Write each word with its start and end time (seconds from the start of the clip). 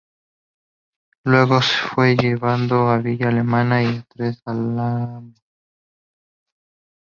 Luego 1.25 1.61
fue 1.61 2.15
llevado 2.17 2.89
a 2.89 2.97
Villa 2.97 3.27
Alemana 3.27 3.83
y 3.83 3.97
a 3.97 4.05
Tres 4.09 4.41
Álamos. 4.45 5.39